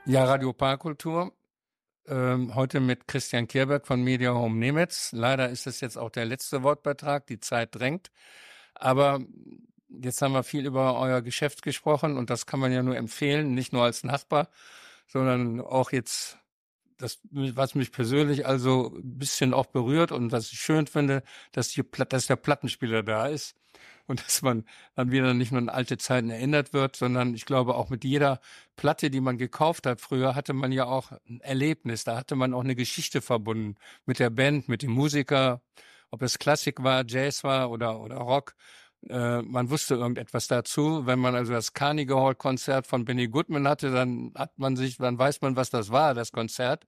[0.08, 1.32] Ja, Radio Parkkultur.
[2.06, 5.10] Ähm, heute mit Christian Kierberg von Media Home Nemetz.
[5.10, 7.26] Leider ist es jetzt auch der letzte Wortbeitrag.
[7.26, 8.12] Die Zeit drängt.
[8.76, 9.18] Aber
[9.88, 13.52] jetzt haben wir viel über euer Geschäft gesprochen und das kann man ja nur empfehlen,
[13.54, 14.48] nicht nur als Nachbar,
[15.08, 16.38] sondern auch jetzt
[16.98, 21.70] das, was mich persönlich also ein bisschen auch berührt und was ich schön finde, dass,
[21.70, 23.56] die, dass der Plattenspieler da ist
[24.06, 27.74] und dass man dann wieder nicht nur an alte Zeiten erinnert wird, sondern ich glaube
[27.74, 28.40] auch mit jeder
[28.76, 32.54] Platte, die man gekauft hat früher, hatte man ja auch ein Erlebnis, da hatte man
[32.54, 33.76] auch eine Geschichte verbunden
[34.06, 35.60] mit der Band, mit dem Musiker,
[36.10, 38.54] ob es Klassik war, Jazz war oder, oder Rock.
[39.08, 41.06] Äh, man wusste irgendetwas dazu.
[41.06, 44.96] Wenn man also das Carnegie Hall Konzert von Benny Goodman hatte, dann hat man sich,
[44.96, 46.86] dann weiß man, was das war, das Konzert.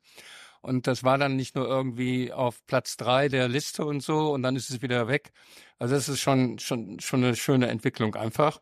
[0.61, 4.43] Und das war dann nicht nur irgendwie auf Platz drei der Liste und so und
[4.43, 5.33] dann ist es wieder weg.
[5.79, 8.61] Also das ist schon, schon, schon eine schöne Entwicklung einfach.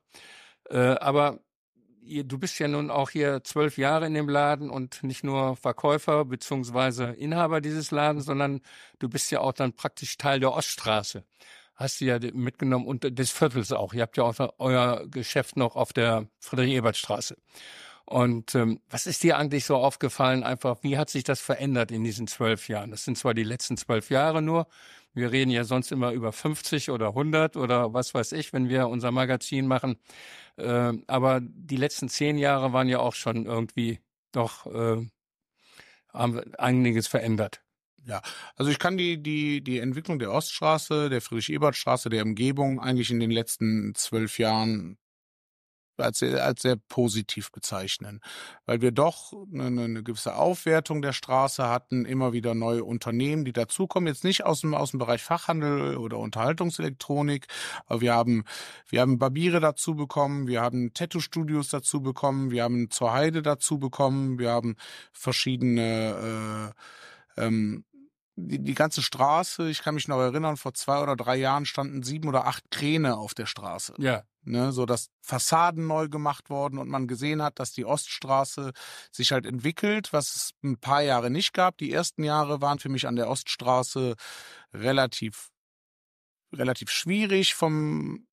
[0.69, 1.41] Äh, aber
[2.07, 6.25] du bist ja nun auch hier zwölf Jahre in dem Laden und nicht nur Verkäufer
[6.25, 8.61] beziehungsweise Inhaber dieses Ladens, sondern
[8.99, 11.25] du bist ja auch dann praktisch Teil der Oststraße.
[11.75, 13.93] Hast du ja mitgenommen und des Viertels auch.
[13.93, 17.37] Ihr habt ja auch euer Geschäft noch auf der Friedrich-Ebert-Straße.
[18.07, 20.45] Und ähm, was ist dir eigentlich so aufgefallen?
[20.45, 22.93] Einfach, wie hat sich das verändert in diesen zwölf Jahren?
[22.93, 24.69] Das sind zwar die letzten zwölf Jahre nur.
[25.13, 28.89] Wir reden ja sonst immer über 50 oder 100 oder was weiß ich, wenn wir
[28.89, 29.99] unser Magazin machen.
[30.57, 33.99] Äh, aber die letzten zehn Jahre waren ja auch schon irgendwie
[34.33, 35.07] doch äh,
[36.13, 37.63] haben einiges verändert.
[38.05, 38.23] Ja,
[38.55, 43.19] also ich kann die, die, die Entwicklung der Oststraße, der Friedrich-Ebert-Straße, der Umgebung eigentlich in
[43.19, 44.97] den letzten zwölf Jahren
[45.99, 48.21] als sehr, als sehr positiv bezeichnen,
[48.65, 53.53] weil wir doch eine, eine gewisse Aufwertung der Straße hatten, immer wieder neue Unternehmen, die
[53.53, 57.47] dazukommen, jetzt nicht aus dem, aus dem Bereich Fachhandel oder Unterhaltungselektronik,
[57.87, 58.45] aber wir haben,
[58.89, 63.79] wir haben Barbiere dazu bekommen, wir haben Tattoo-Studios dazu bekommen, wir haben zur Heide dazu
[63.79, 64.77] bekommen, wir haben
[65.13, 66.75] verschiedene
[67.37, 67.85] äh, ähm,
[68.37, 72.03] die, die ganze Straße, ich kann mich noch erinnern, vor zwei oder drei Jahren standen
[72.03, 73.95] sieben oder acht Kräne auf der Straße.
[73.99, 78.71] Ja, Ne, so dass Fassaden neu gemacht worden und man gesehen hat, dass die Oststraße
[79.11, 81.79] sich halt entwickelt, was es ein paar Jahre nicht gab.
[81.79, 84.15] Die ersten Jahre waren für mich an der Oststraße
[84.73, 85.49] relativ,
[86.53, 88.29] relativ schwierig vom,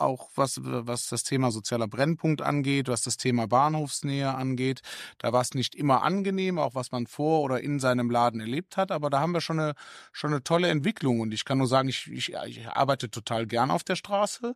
[0.00, 4.80] auch was, was das Thema sozialer Brennpunkt angeht, was das Thema Bahnhofsnähe angeht.
[5.18, 8.76] Da war es nicht immer angenehm, auch was man vor oder in seinem Laden erlebt
[8.76, 9.74] hat, aber da haben wir schon eine,
[10.12, 13.70] schon eine tolle Entwicklung und ich kann nur sagen, ich, ich, ich arbeite total gern
[13.70, 14.54] auf der Straße,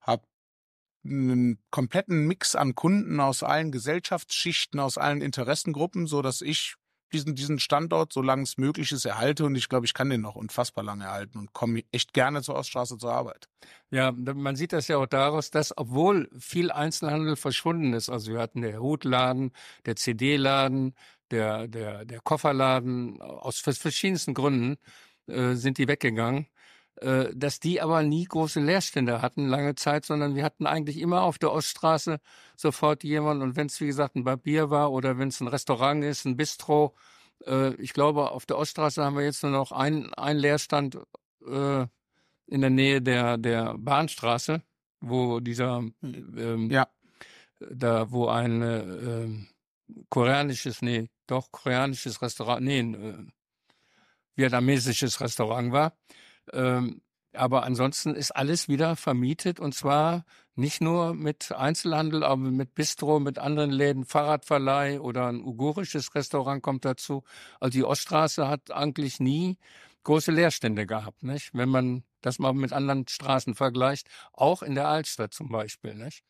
[0.00, 0.22] habe
[1.04, 6.74] einen kompletten Mix an Kunden aus allen Gesellschaftsschichten, aus allen Interessengruppen, so dass ich
[7.12, 10.34] diesen, diesen Standort, solange es möglich ist, erhalte und ich glaube, ich kann den noch
[10.34, 13.48] unfassbar lange erhalten und komme echt gerne zur Oststraße zur Arbeit.
[13.90, 18.40] Ja, man sieht das ja auch daraus, dass obwohl viel Einzelhandel verschwunden ist, also wir
[18.40, 19.52] hatten der Hutladen,
[19.86, 20.94] der CD-Laden,
[21.30, 24.76] der, der, der Kofferladen, aus verschiedensten Gründen
[25.26, 26.46] äh, sind die weggegangen,
[27.00, 31.22] äh, dass die aber nie große Leerstände hatten lange Zeit, sondern wir hatten eigentlich immer
[31.22, 32.18] auf der Oststraße
[32.56, 36.02] sofort jemanden und wenn es wie gesagt ein Barbier war oder wenn es ein Restaurant
[36.04, 36.94] ist, ein Bistro,
[37.46, 40.98] äh, ich glaube auf der Oststraße haben wir jetzt nur noch einen, einen Leerstand
[41.46, 41.86] äh,
[42.46, 44.62] in der Nähe der, der Bahnstraße,
[45.00, 46.88] wo dieser, ähm, Ja.
[47.60, 49.48] da, wo ein äh, ähm,
[50.08, 53.26] koreanisches, nee, doch koreanisches Restaurant, nee, ein äh,
[54.34, 55.96] vietnamesisches Restaurant war.
[56.52, 57.02] Ähm,
[57.34, 60.24] aber ansonsten ist alles wieder vermietet und zwar
[60.54, 66.62] nicht nur mit Einzelhandel, aber mit Bistro, mit anderen Läden, Fahrradverleih oder ein ugurisches Restaurant
[66.62, 67.22] kommt dazu.
[67.60, 69.56] Also die Oststraße hat eigentlich nie
[70.04, 71.50] große Leerstände gehabt, nicht?
[71.52, 76.24] Wenn man das mal mit anderen Straßen vergleicht, auch in der Altstadt zum Beispiel, nicht?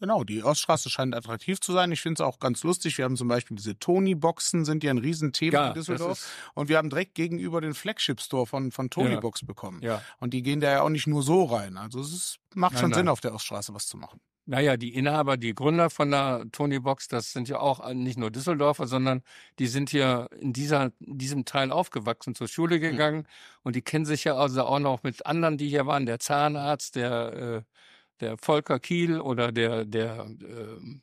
[0.00, 1.90] Genau, die Oststraße scheint attraktiv zu sein.
[1.90, 2.98] Ich finde es auch ganz lustig.
[2.98, 6.50] Wir haben zum Beispiel diese Tony-Boxen, sind ja ein Riesenthema Ja, in Düsseldorf.
[6.54, 9.80] Und wir haben direkt gegenüber den Flagship-Store von, von Tony Box bekommen.
[9.82, 10.02] Ja.
[10.18, 11.76] Und die gehen da ja auch nicht nur so rein.
[11.76, 12.98] Also es ist, macht Nein, schon nein.
[13.00, 14.20] Sinn, auf der Oststraße was zu machen.
[14.46, 18.30] Naja, die Inhaber, die Gründer von der Tony Box, das sind ja auch nicht nur
[18.30, 19.22] Düsseldorfer, sondern
[19.58, 23.26] die sind hier in dieser, in diesem Teil aufgewachsen, zur Schule gegangen
[23.62, 26.96] und die kennen sich ja also auch noch mit anderen, die hier waren, der Zahnarzt,
[26.96, 27.62] der, äh,
[28.20, 31.02] der Volker Kiel oder der, der ähm,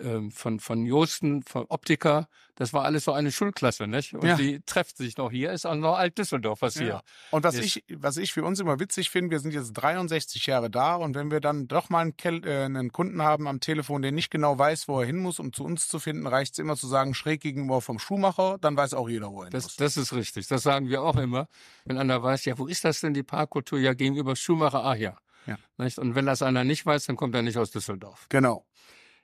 [0.00, 2.28] ähm, von, von Josten, von Optiker.
[2.54, 4.14] Das war alles so eine Schulklasse, nicht?
[4.14, 4.36] Und Ja.
[4.36, 7.02] die treffen sich noch hier, ist auch noch Alt-Düsseldorf, was hier.
[7.30, 7.76] Und was ist.
[7.76, 11.14] ich, was ich für uns immer witzig finde, wir sind jetzt 63 Jahre da und
[11.14, 14.30] wenn wir dann doch mal einen, Kel äh, einen Kunden haben am Telefon, der nicht
[14.30, 16.86] genau weiß, wo er hin muss, um zu uns zu finden, reicht es immer zu
[16.86, 19.76] sagen, schräg gegenüber vom Schuhmacher, dann weiß auch jeder, wo er hin Das, muss.
[19.76, 20.46] das ist richtig.
[20.48, 21.48] Das sagen wir auch immer.
[21.84, 23.78] Wenn einer weiß, ja, wo ist das denn, die Parkkultur?
[23.78, 25.16] Ja, gegenüber Schumacher, ah ja.
[25.46, 25.58] Ja.
[25.78, 25.98] Nicht?
[25.98, 28.26] Und wenn das einer nicht weiß, dann kommt er nicht aus Düsseldorf.
[28.28, 28.66] Genau.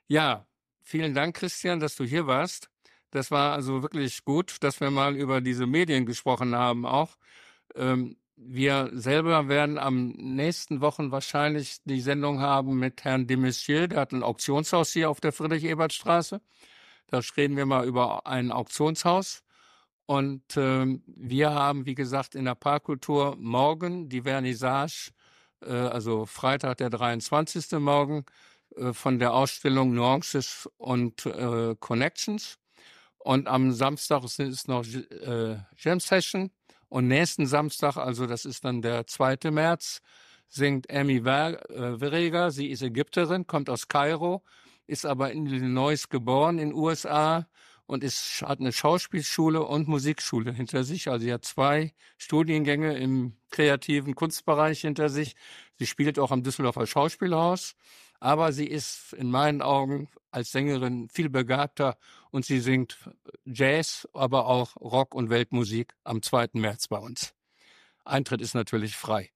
[0.07, 0.47] Ja,
[0.81, 2.69] vielen Dank, Christian, dass du hier warst.
[3.11, 7.17] Das war also wirklich gut, dass wir mal über diese Medien gesprochen haben auch.
[7.75, 13.87] Ähm, wir selber werden am nächsten Wochen wahrscheinlich die Sendung haben mit Herrn de Messier,
[13.87, 16.41] der hat ein Auktionshaus hier auf der Friedrich-Ebert-Straße.
[17.07, 19.43] Da reden wir mal über ein Auktionshaus.
[20.05, 25.11] Und ähm, wir haben, wie gesagt, in der Parkkultur morgen die Vernissage,
[25.69, 27.79] also Freitag der 23.
[27.79, 28.25] morgen,
[28.77, 32.57] äh, von der Ausstellung Nuances und äh, Connections.
[33.17, 36.51] Und am Samstag ist noch äh, Jam Session.
[36.89, 39.51] Und nächsten Samstag, also das ist dann der 2.
[39.51, 40.01] März,
[40.47, 42.51] singt Amy Ver äh, Verega.
[42.51, 44.43] Sie ist Ägypterin, kommt aus Kairo,
[44.85, 47.47] ist aber in Illinois geboren in USA
[47.93, 51.07] und ist, hat eine Schauspielschule und Musikschule hinter sich.
[51.07, 55.35] Also sie hat zwei Studiengänge im kreativen Kunstbereich hinter sich.
[55.77, 57.75] Sie spielt auch am Düsseldorfer Schauspielhaus.
[58.19, 61.97] Aber sie ist in meinen Augen als Sängerin viel begabter
[62.31, 62.97] und sie singt
[63.45, 66.49] Jazz, aber auch Rock und Weltmusik am 2.
[66.53, 67.33] März bei uns.
[68.05, 69.29] Eintritt ist natürlich frei.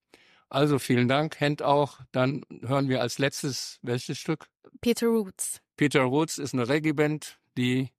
[0.49, 1.99] Also vielen Dank, Hand auch.
[2.11, 4.47] Dann hören wir als letztes welches Stück?
[4.79, 5.61] Peter Roots.
[5.75, 7.89] Peter Roots ist eine Reggae-Band, die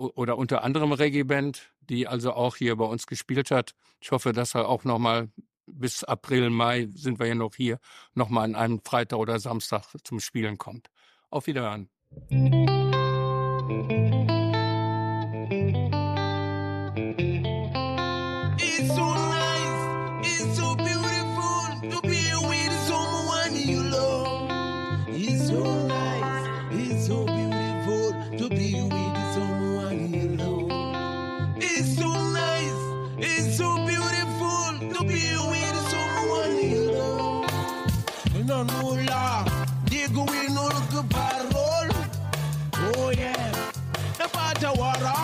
[0.00, 3.74] oder unter anderem Reggae-Band, die also auch hier bei uns gespielt hat.
[4.00, 5.28] Ich hoffe, dass er auch noch mal
[5.66, 7.78] bis April, Mai sind wir ja noch hier,
[8.14, 10.88] noch mal an einem Freitag oder Samstag zum Spielen kommt.
[11.30, 11.88] Auf Wiederhören.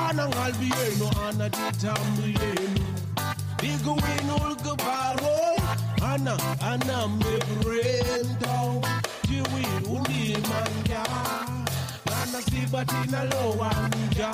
[0.08, 2.84] Ana ngalbi albieno, ana di tambieno.
[3.58, 6.04] Digo in ulga baro, oh.
[6.04, 8.82] ana, ana me brendo.
[9.26, 11.02] Tiwi uni manja,
[12.06, 14.32] nana sibati na lo wanja.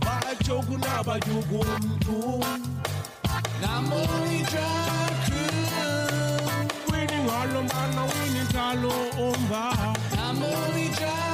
[0.00, 2.44] Ba chogu na ba jugu mtu.
[3.62, 5.40] Namoni jaku.
[6.90, 9.64] Winning all umba, winning talo oh, umba.
[10.16, 11.33] Namoni jaku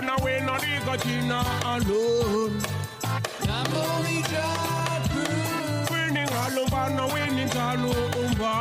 [0.00, 2.60] run away, no they got in alone.
[3.46, 5.24] Namori Jaku.
[5.90, 8.54] Winning Halumba, no winning Halumba.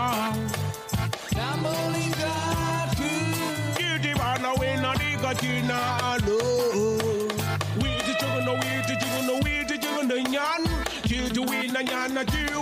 [1.38, 3.10] Namori Jaku.
[3.80, 7.30] You the run away, no they got in alone.
[7.82, 10.64] We the children, no we the children, no we the children, the nyan.
[11.04, 12.55] Kill the win, the nyan, the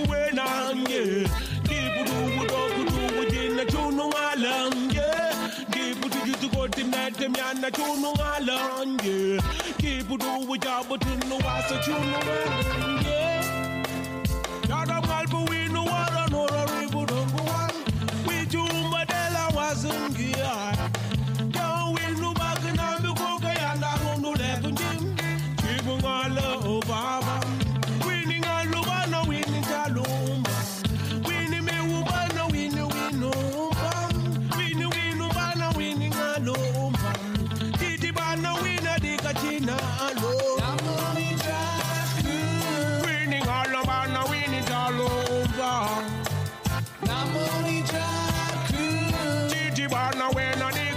[7.30, 9.40] me and I tune no all on, yeah.
[9.78, 13.33] Keep do a job, but you know what's a tune.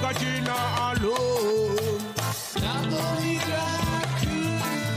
[0.07, 0.55] Cartagena
[0.95, 1.99] alone.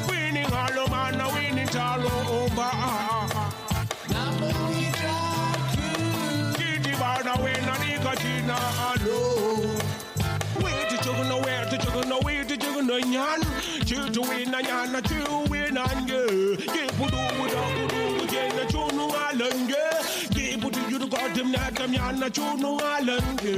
[0.07, 2.69] Winning Alomana, winning Talo Oba.
[6.57, 8.59] Kidibana, winning Virginia
[8.91, 9.81] alone.
[10.61, 13.41] Where to juggle, no, where to juggle, no, where to juggle, no, yan.
[13.85, 16.59] Chill to win, yan, chill win, and yeah.
[17.01, 17.68] Over.
[21.51, 23.53] nagam ya na chunu alange.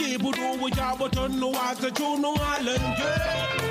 [0.00, 3.63] Yebu do wa ya wa tonu wa sa chunu alange.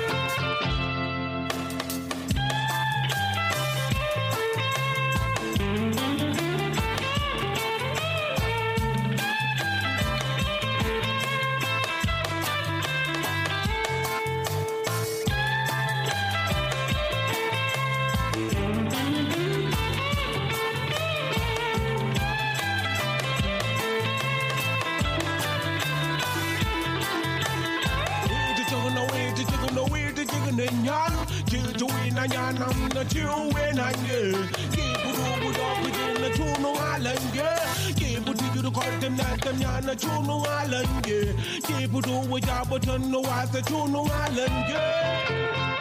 [30.84, 31.26] yan.
[31.46, 34.48] Kill to win a yan, I'm the two win a yan.
[34.74, 37.74] Keep it up, we don't the two no island, yeah.
[37.96, 41.32] Keep it to the court, them that them yan, the two no island, yeah.
[41.66, 45.73] Keep it up, we job, but you I the two no island, yeah.